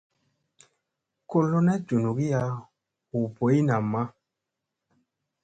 [1.29, 2.41] Ko lona njunugiya
[3.09, 4.01] huu boy naa ma.